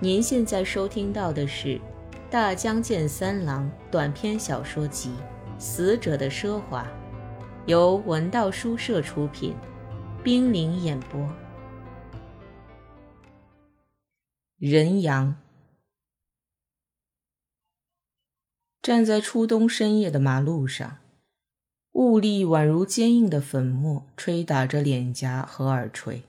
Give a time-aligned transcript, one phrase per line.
[0.00, 1.70] 您现在收听到的是
[2.30, 5.10] 《大江健三郎》短篇小说集
[5.60, 6.84] 《死者的奢华》，
[7.66, 9.56] 由文道书社出品，
[10.22, 11.28] 冰凌演播。
[14.56, 15.34] 人阳
[18.80, 20.98] 站在初冬深夜的马路上，
[21.94, 26.22] 雾粒宛如坚硬的粉末，吹打着脸颊和耳垂。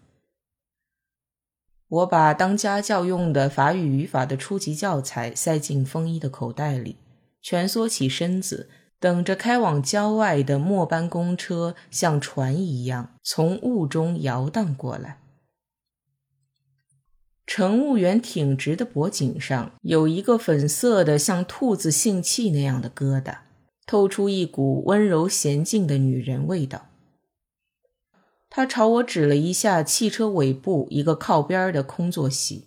[1.89, 6.97] 我把当家教用的法语语法的初级教材塞进风衣的口袋里，
[7.41, 15.17] 蜷缩起身子，等着开往郊外的末班公车像船一样从雾中摇荡过来。
[17.47, 23.37] 乘务员挺直的脖颈上有一个粉色的像兔子性器那样的疙瘩，
[23.87, 26.88] 透出一股温柔娴静的女人味道。
[28.49, 32.65] 他朝我指了一下汽车尾部一个靠边的空座席。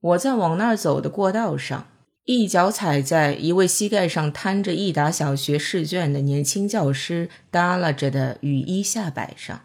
[0.00, 1.86] 我在往那儿走的过道上，
[2.24, 9.60] 一脚踩在一位膝盖上摊着一沓小学试卷的年轻教师耷拉着的雨衣下摆上，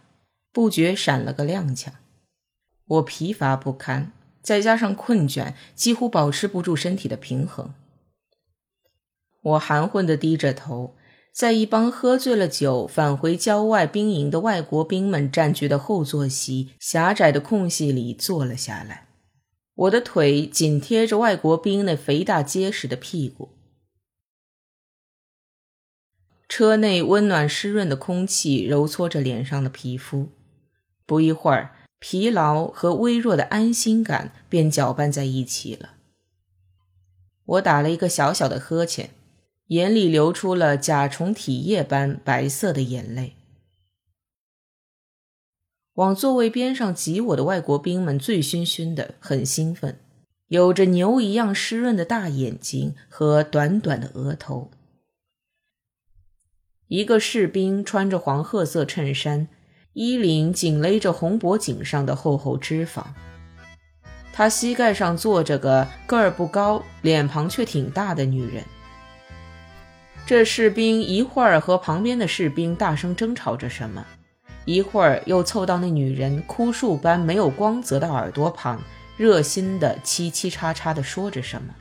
[0.51, 1.87] 不觉闪了个踉跄。
[2.87, 7.73] 我疲乏不堪，再加上困倦，几乎保持不住身体的平衡。
[9.41, 10.96] 我含混地低着头。
[11.37, 19.07] 在一帮喝醉了酒返回郊外兵营的外国兵们占据的后座席狭窄的空隙里坐了下来，
[19.75, 23.49] 我的腿紧贴着外国兵那肥大结实的屁股。
[26.49, 30.29] 车内温暖湿润的空气揉搓着脸上的皮肤，
[31.05, 35.91] 不一会儿，疲劳和微弱的安心感便搅拌在一起了。
[37.45, 39.11] 我打了一个小小的呵欠。
[39.67, 43.35] 眼里流出了甲虫体液般白色的眼泪。
[45.93, 49.99] 往座位边上挤我的外国兵们醉醺醺的，很兴奋，
[50.47, 54.69] 有着牛一样湿润的大眼睛和短短的额头。
[56.87, 59.49] 一个士兵穿着黄褐色衬衫，
[59.93, 63.03] 衣领紧勒着红脖颈上的厚厚脂肪。
[64.31, 68.63] 他膝盖上坐着个个儿不高、脸庞却挺大的女人。
[70.27, 74.05] 这士兵一会儿和旁边的士兵大声争吵着什么，
[74.65, 78.81] 一会儿又凑到那女人枯树般没有光泽的耳朵旁，
[79.15, 81.73] 热心的叽叽喳喳地说着什么。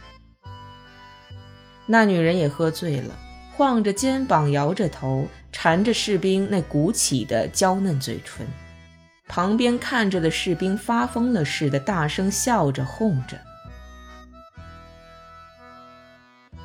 [1.87, 3.19] 那女人也喝醉了，
[3.57, 8.47] 晃着肩膀，摇着头，缠着士兵那鼓起的娇嫩嘴唇。
[9.27, 13.37] 旁边看着的士兵发疯了似的，大声笑着哄着。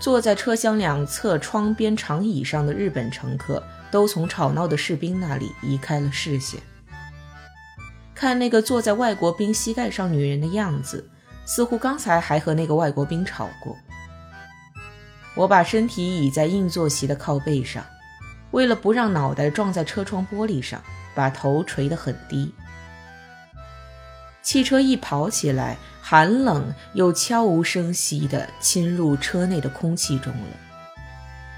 [0.01, 6.59] 坐在车厢两侧窗边长椅上的日本乘客都从吵闹的士兵那里移开了视线，
[8.15, 11.07] 看那个坐在外国兵膝盖上女人的样子，
[11.45, 13.77] 似乎刚才还和那个外国兵吵过。
[15.35, 17.85] 我把身体倚在硬座席的靠背上，
[18.49, 20.81] 为了不让脑袋撞在车窗玻璃上，
[21.13, 22.51] 把头垂得很低。
[24.41, 25.77] 汽车一跑起来。
[26.11, 30.59] 寒冷又悄无声息地侵入车内的空气中了。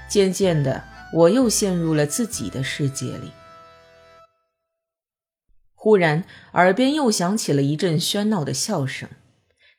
[0.08, 3.32] 渐渐的，我又陷入了自己的世界里。
[5.74, 6.22] 忽然，
[6.52, 9.08] 耳边又响起了一阵喧闹的笑声。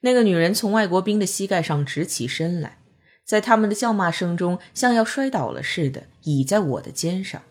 [0.02, 2.80] 那个女人从外国兵的膝盖上直起身来，
[3.24, 7.42] 在他们的叫骂声中，像要摔倒了似的，倚在我的肩上。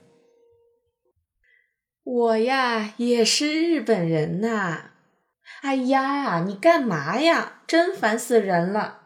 [2.02, 4.90] 我呀，也是日本人呐。
[5.64, 7.62] 哎呀，你干嘛呀？
[7.66, 8.98] 真烦死人了！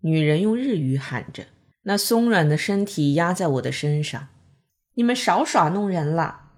[0.00, 1.44] 女人用日语喊着，
[1.82, 4.26] 那松软的身体压在我的身上。
[4.94, 6.50] 你们少耍弄人了！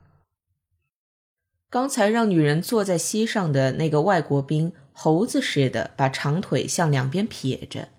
[1.68, 7.90] 刚才让女人坐在膝上的那个外国兵，猴子似的把长腿向两边撇着，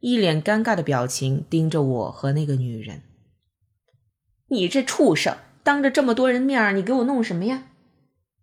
[0.00, 3.02] 一脸尴尬的表情盯着我和那个女人。
[4.48, 7.64] 你这畜生，当着这么多人面，你给我弄什么呀？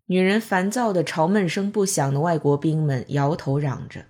[0.08, 4.06] 女人烦躁地朝闷声不响的外国兵们摇头嚷着：“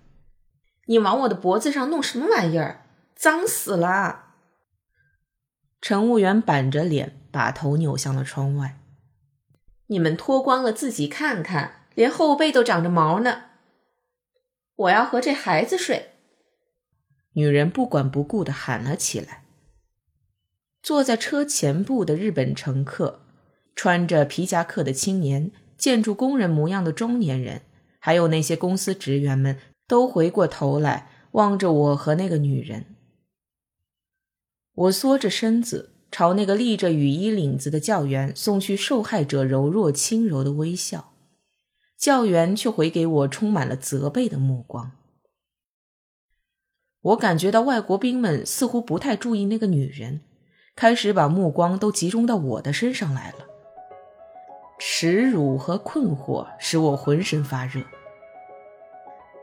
[0.88, 2.86] 你往我的脖子上弄什么玩意儿？
[3.16, 4.36] 脏死了！”
[5.80, 8.80] 乘务员板着脸，把头扭向了窗外。
[9.88, 13.44] “你们脱光了自己看看，连后背都长着毛呢。”
[14.76, 16.14] 我要和这孩子睡。
[17.34, 19.44] 女人不管不顾地喊了起来。
[20.82, 23.22] 坐在车前部的日本乘客，
[23.76, 25.52] 穿着皮夹克的青年。
[25.84, 27.64] 建筑工人模样的中年人，
[28.00, 32.86] 还有那些公司职员们，都回过头来望着我和那个女人。
[34.74, 41.12] 我缩着身子，朝那个立着雨衣领子的教员送去受害者柔弱轻柔的微笑，
[41.98, 44.94] 教员却回给我充满了责备的目光。
[47.02, 50.22] 我感觉到外国兵们似乎不太注意那个女人，
[50.78, 53.50] 开始把目光都集中到我的身上来了。
[54.86, 57.82] 耻辱和困惑使我浑身发热。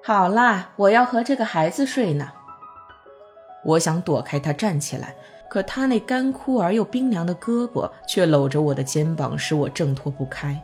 [0.04, 2.30] 好啦，我要和这个孩子睡呢。
[3.64, 5.14] 我想躲开他站起来，
[5.48, 10.62] 可他那干枯而又冰凉的胳膊却搂着我的肩膀，使我挣脱不开。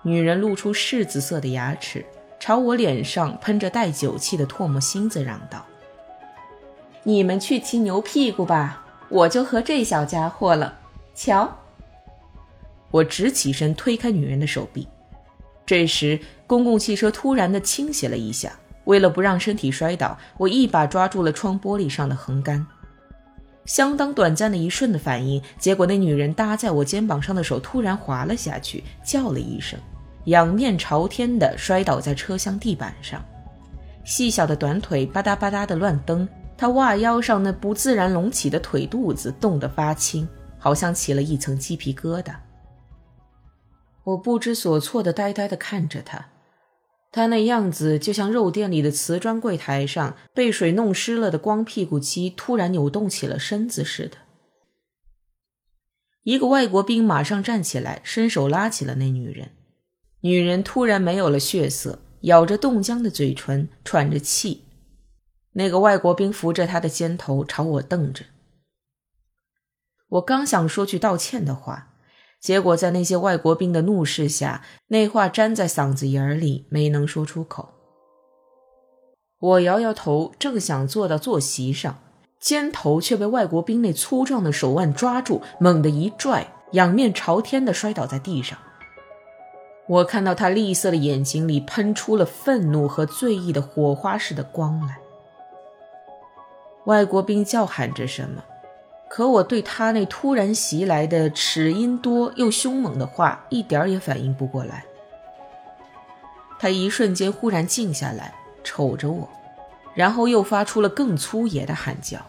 [0.00, 2.02] 女人露出柿子色的牙齿，
[2.40, 5.66] 朝我脸上喷着带酒气的唾沫星子，嚷道
[7.04, 10.78] ：“你们去骑牛屁股吧，我就和这小家伙了。
[11.14, 11.46] 瞧！”
[12.92, 14.86] 我直起身推开女人的手臂。
[15.66, 18.52] 这时，公共汽车突然的倾斜了一下。
[18.84, 22.66] 为了不让身体摔倒，我一把抓住了窗玻璃上的横杆。
[23.64, 29.78] 相当短暂的一瞬的反应，结果那女人搭在我肩膀上的手突然滑了下去，叫了一声，
[30.24, 33.24] 仰面朝天的摔倒在车厢地板上。
[34.02, 36.28] 细小的短腿吧嗒吧嗒的乱蹬，
[36.58, 40.28] 她袜腰上那不自然隆起的腿肚子冻得发青，
[40.58, 42.34] 好像起了一层鸡皮疙瘩。
[44.04, 46.30] 我不知所措的呆呆的看着他。
[47.10, 54.16] 他那样子就像肉店里的瓷砖柜台上被水弄湿了的光屁股鸡突然扭动起了身子似的。
[56.22, 59.50] 一个外国兵马上站起来，伸手拉起了那女人。
[60.20, 64.64] 女人突然没有了血色，咬着冻僵的嘴唇，喘着气。
[65.52, 68.24] 那个外国兵扶着她的肩头，朝我瞪着。
[70.08, 71.91] 我刚想说句道歉的话。
[72.42, 77.68] 结果在那些外国兵的怒视下，那话粘在嗓子眼里，没能说出口。
[79.38, 82.00] 我摇摇头，正想坐到坐席上，
[82.40, 88.58] 肩头却被外国兵那粗壮的手腕抓住，猛地一拽，仰面朝天的摔倒在地上。
[89.88, 94.98] 我看到他栗色的眼睛里喷出了愤怒和醉意的火花似的光来。
[96.86, 98.42] 外国兵叫喊着什么。
[99.14, 104.86] 可我对他那突然袭来的齿音多又凶猛的话一点也反应不过来。
[106.58, 108.32] 他一瞬间忽然静下来，
[108.64, 109.28] 瞅着我，
[109.92, 112.24] 然后又发出了更粗野的喊叫。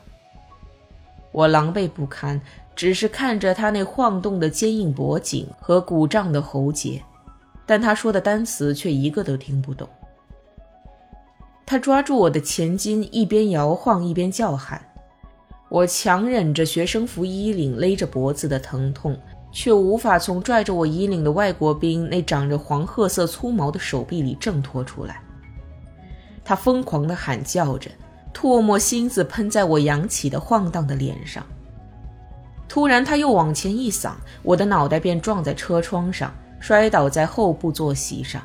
[1.32, 2.42] 我狼狈不堪，
[2.76, 7.02] 只是看着他那晃动的坚硬脖颈和鼓胀的喉结，
[7.66, 9.88] 但他说的单词却一个都听不懂。
[11.66, 14.82] 他抓住我的前襟，一边摇晃一边叫喊。
[15.74, 19.18] 我强忍着学生服衣领勒着脖子的疼痛，
[19.52, 25.20] 却无法从拽着我衣领的外国兵那长着黄褐色粗毛的手臂里挣脱出来。
[26.46, 27.90] 他疯狂地喊叫着，
[28.32, 31.44] 唾沫星子喷在我扬起的晃荡的脸上。
[32.70, 34.12] 突然，他又往前一搡，
[34.44, 38.44] 我的脑袋便撞在车窗上，摔倒在后部坐席上。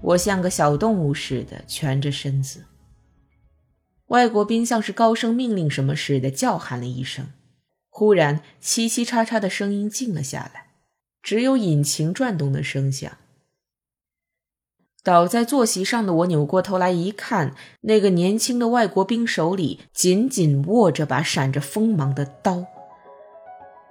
[0.00, 2.60] 我像个小动物似的蜷着身子。
[4.12, 7.28] 外国兵像是高声命令什么似的叫喊了一声，
[7.88, 10.66] 忽然嘁嘁叉叉的声音静了下来，
[11.22, 13.10] 只有引擎转动的声响。
[15.02, 22.66] 倒在坐席上的我扭过头来一看，那个年轻的外国兵手里紧紧握着把闪着锋芒的刀。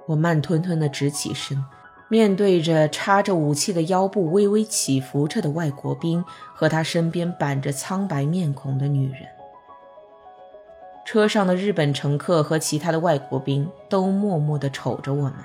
[0.10, 1.66] 我慢吞吞地直起身，
[2.10, 6.24] 面对着插着武器的腰部微微起伏着的外国兵
[6.54, 9.28] 和他身边板着苍白面孔的女人。
[11.04, 15.36] 车上的日本乘客和其他的外国兵都默默地瞅着我们。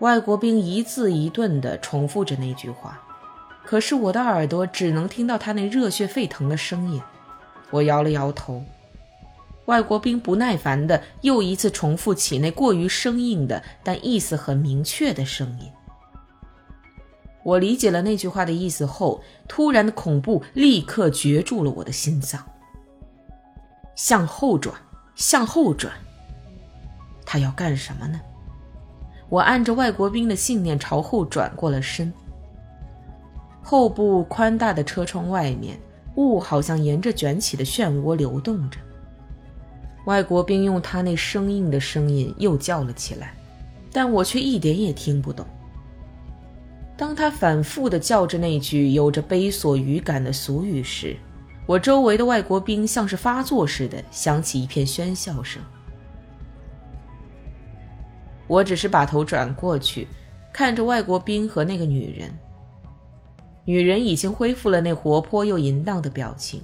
[0.00, 3.00] 外国兵一字一顿地重复着那句话，
[3.64, 7.02] 可是我的耳朵只能听到他那热血沸腾的声音。
[7.70, 8.62] 我摇了摇头。
[9.66, 15.70] 外国兵不耐烦地又一次重复起那过于生硬的但意思很明确的声音。
[17.42, 22.42] 我理解了那句话的意思后，突然的恐怖立刻攫住了我的心脏。
[23.98, 24.72] 向后转，
[25.16, 25.92] 向后转。
[27.26, 28.20] 他要干什么呢？
[29.28, 32.12] 我按着外国兵的信念朝后转过了身。
[33.60, 35.76] 后部宽大的车窗外面，
[36.14, 38.78] 雾好像沿着卷起的漩涡流动着。
[40.06, 43.34] 外国兵用他那生硬的声音又叫了起来，
[43.92, 45.44] 但我却一点也听不懂。
[46.96, 51.16] 当他反复地叫着那句有着悲索语感的俗语时，
[51.68, 55.62] 我周围的外国兵像是发作似的，响起一片喧笑声。
[58.46, 60.08] 我只是把头转过去，
[60.50, 62.32] 看着外国兵和那个女人。
[63.66, 66.62] 女人已经恢复了那活泼又淫荡的表情。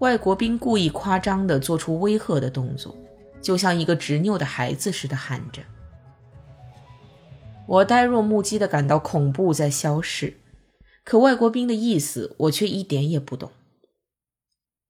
[0.00, 2.96] 外国兵故意夸张地做出威吓的动作，
[3.40, 5.62] 就像一个执拗的孩子似的喊着。
[7.64, 10.36] 我呆若木鸡地感到恐怖在消逝，
[11.04, 13.52] 可外国兵的意思我却一点也不懂。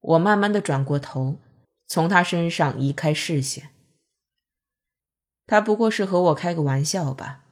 [0.01, 1.39] 我慢慢的转过头，
[1.87, 3.71] 从他身上移开视线。
[5.47, 7.45] 他不过是和我开个玩笑吧，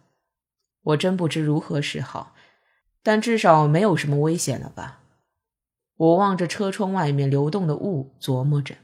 [0.83, 2.35] 我真不知如何是好，
[3.03, 5.01] 但至少没有什么危险了吧？
[5.97, 8.77] 我望着车窗外面流动的雾，琢磨着。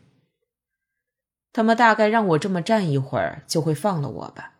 [1.52, 4.54] 他们大概让我这么站一会儿，就会放了我吧。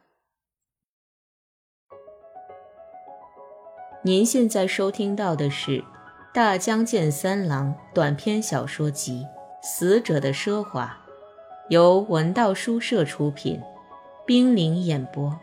[4.05, 5.81] 您现在收听到的是
[6.35, 9.25] 《大江健三郎》短篇小说集
[9.65, 10.87] 《死者的奢华》，
[11.69, 13.63] 由文道书社出品。
[14.27, 15.39] 冰凌演播。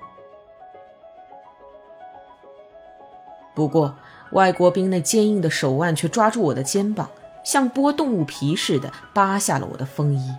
[3.56, 3.96] 不过，
[4.34, 7.10] 外国兵那坚硬的手腕却抓住我的肩膀，
[7.42, 10.36] 像剥动物皮似的扒下了我的风衣。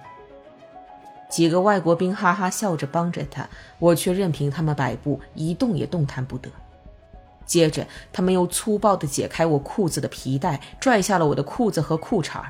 [1.30, 6.50] 几个外国兵哈哈笑着帮着他，我却任凭他们摆布，一动也动弹不得。
[7.44, 12.42] 接着，他们又粗暴地解开我裤子的皮带，拽下了我的裤子和裤衩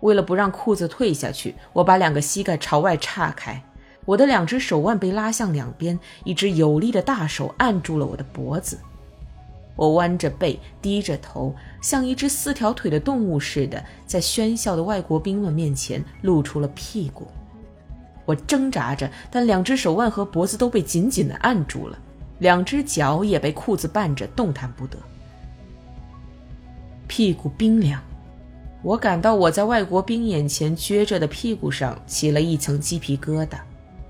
[0.00, 3.62] 为了不让裤子退下去，我把两个膝盖朝外岔开。
[4.04, 8.78] 我的两只手腕被拉向两边，一只有力的大手按住了我的脖子。
[9.76, 17.28] 我弯着背，低着头，像一只四条腿的动物似的，在喧嚣的外国兵们面前露出了屁股。
[18.24, 21.96] 我挣扎着，但两只手腕和脖子都被紧紧地按住了，
[22.42, 24.98] 两只脚也被裤子绊着，动弹不得。
[27.06, 28.02] 屁股冰凉，
[28.82, 33.58] 我感到我在外国兵眼前撅着的屁股上起了一层鸡皮疙瘩。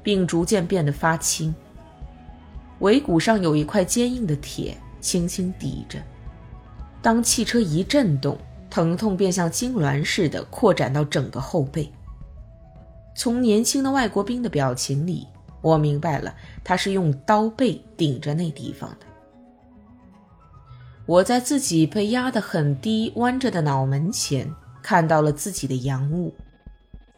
[0.02, 1.54] 并逐渐变得发青。
[2.80, 5.98] 尾骨上有一块坚硬的铁，轻轻抵着。
[7.00, 8.36] 当汽车一震动，
[8.68, 11.90] 疼痛便像痉挛似的扩展到整个后背。
[13.14, 15.26] 从年轻的外国兵的表情里，
[15.62, 19.06] 我明白了，他是用刀背顶着那地方的。
[21.06, 26.34] 我在自己被压得很低、弯着的脑门前，看到了自己的阳物，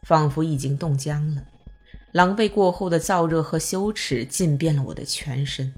[0.03, 1.43] 仿佛已经冻僵了。
[2.13, 5.75] 狼狈过后的燥热和羞耻浸遍了我的全身，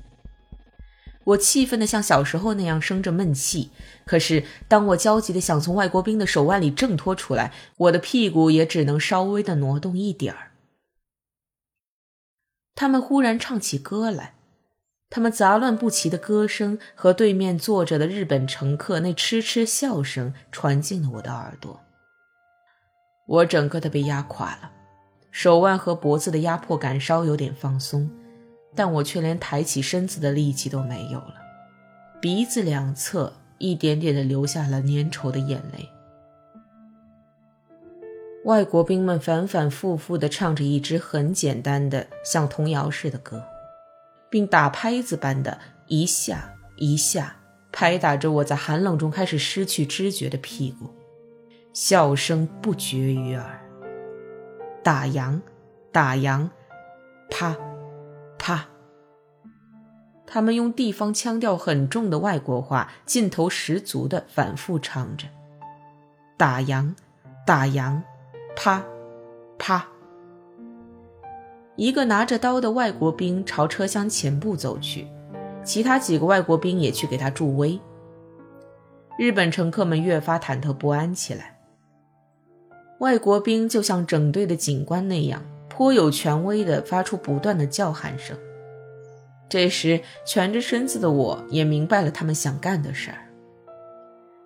[1.25, 3.71] 我气愤的像小时候那样生着闷气。
[4.05, 10.51] 可是，当我焦急的想从外国兵的手腕里挣脱出来，我的屁股也只能稍微的挪动一点儿。
[12.77, 14.35] 他们忽然唱起歌来，
[15.09, 21.81] 他们杂乱不齐的歌声和对面坐着的日本乘客那痴痴笑声传进了我的耳朵。
[23.27, 24.71] 我整个的被压垮了。
[25.31, 28.11] 手腕和脖子的压迫感稍有点放松，
[28.75, 31.35] 但我却连抬起身子的力气都没有了。
[32.21, 35.89] 鼻子两侧一点点的流下了粘稠的眼泪。
[38.47, 43.43] 外国兵们反反复复地唱着一支很简单的像童谣似的歌，
[44.31, 47.35] 并打拍子般的一下一下
[47.73, 50.95] 拍打着我在寒冷中开始失去知觉的屁股，
[51.73, 53.61] 笑声不绝于耳。
[54.81, 55.41] 打烊，
[55.91, 56.49] 打烊，
[57.29, 57.57] 啪，
[58.39, 58.69] 啪。
[60.25, 65.27] 他们用地方腔调很重的外国话，劲头十足的反复唱着
[66.39, 66.95] ：“打烊，
[67.45, 68.01] 打烊，
[68.57, 68.85] 啪，
[69.59, 69.87] 啪。”
[71.77, 75.07] 一个拿着刀的外国兵朝车厢前部走去，
[75.63, 77.79] 其他几个外国兵也去给他助威。
[79.19, 81.59] 日本乘客们越发忐忑不安起来。
[83.01, 88.37] 外国兵就像整队的警官那样，颇有权威地发出不断的叫喊声。
[89.49, 93.19] 这时，蜷着身子的我也明白了他们想干的事儿。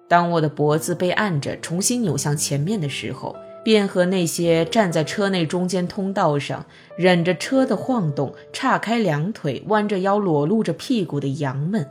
[0.09, 6.65] 当我的脖子被按着重新扭向前面的时候，便和那些站在车内中间通道上，
[6.97, 11.87] 忍着车的晃动，岔开两腿，弯着腰，裸露着屁股的羊们，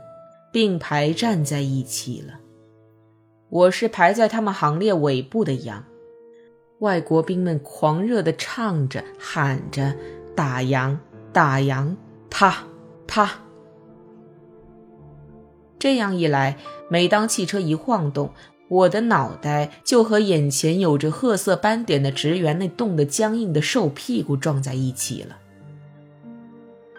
[0.52, 2.40] 并排站在一起了。
[3.48, 5.84] 我是排在他们行列尾部的羊。
[6.78, 9.94] 外国兵们狂热地唱着、喊着
[10.34, 10.98] ：“打羊，
[11.30, 11.96] 打羊，
[12.30, 12.64] 啪，
[13.06, 13.30] 啪！”
[15.78, 16.56] 这样一来，
[16.88, 18.30] 每当汽车一晃动，
[18.70, 25.36] 我的脑袋就和眼前有着褐色斑点的职员那冻得僵硬的瘦屁股撞在一起了。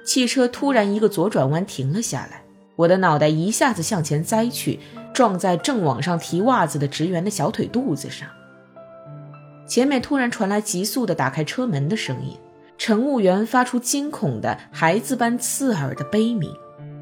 [0.03, 2.43] 汽车突然一个左转弯停了下来，
[2.75, 4.79] 我的脑袋一下子向前栽去，
[5.13, 8.27] 撞在正往上提袜子的职员的小腿肚子上。
[9.65, 12.37] 前面突然传来急速的打开车门的声音，
[12.77, 16.51] 乘务员发出惊恐的孩子般刺耳的悲鸣，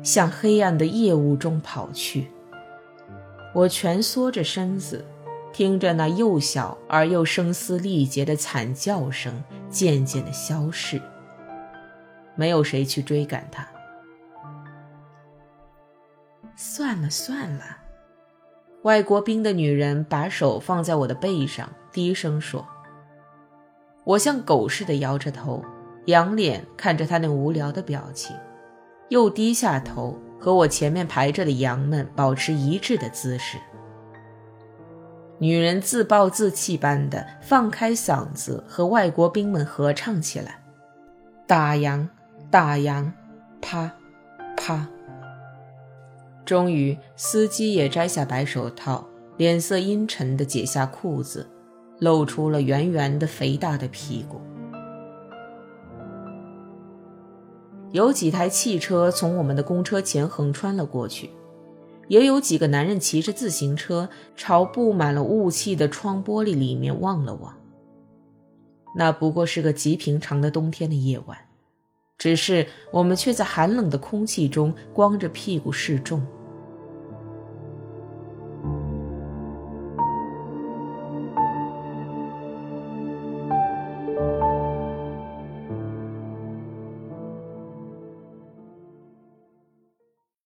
[0.03, 2.27] 向黑暗的夜雾中跑去。
[3.53, 5.06] 我蜷缩着身子，
[5.51, 11.01] 听着那幼小而又声嘶力竭的惨叫声渐渐的消逝。
[12.36, 13.68] 没有谁去追赶他。
[16.56, 17.63] 算了算了，
[18.84, 22.65] 外国兵的女人把手放在我的背上，低声说
[24.06, 25.63] ：“我像狗似的摇着头，
[26.06, 28.36] 仰脸看着他那无聊的表情，
[29.10, 33.58] 又低下头，和我前面排着的羊们保持一致的姿势。”
[35.41, 40.62] 女人自暴自弃般的放开嗓子和外国兵们合唱起来
[41.48, 42.10] ：“打羊，
[42.51, 43.13] 打羊，
[43.62, 43.91] 啪，
[44.58, 44.88] 啪。”
[46.43, 51.48] 终于，司机也摘下白手套，脸色阴沉地解下裤子，
[52.00, 54.41] 露出了圆圆的、肥大的屁股。
[57.91, 61.31] 有几台汽车从我们的公车前横穿了过去，
[62.08, 67.58] 也有几个男人骑着自行车朝布满了雾气的窗玻璃里面望了望。
[68.96, 71.38] 那不过是个极平常的冬天的夜晚，
[72.17, 76.22] 只是我们却在寒冷的空气中光着屁股示众。